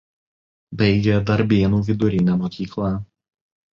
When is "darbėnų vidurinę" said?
1.29-2.39